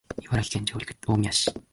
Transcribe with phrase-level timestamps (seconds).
[0.23, 1.53] 茨城県常陸大宮市